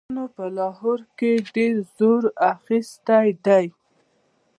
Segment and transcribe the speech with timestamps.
[0.03, 3.65] سیکهانو په لاهور کې ډېر زور اخیستی دی.